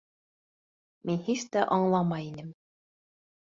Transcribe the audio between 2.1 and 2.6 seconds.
инем.